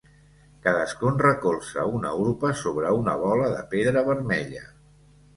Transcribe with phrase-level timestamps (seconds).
[0.67, 4.65] Cadascun recolza una urpa sobre una bola de pedra vermella.